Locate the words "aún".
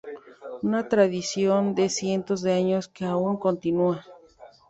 3.05-3.37